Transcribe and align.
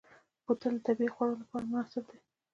بوتل 0.45 0.73
د 0.79 0.83
طبعي 0.85 1.09
خوړ 1.13 1.29
لپاره 1.41 1.65
مناسب 1.71 2.03
دی. 2.09 2.19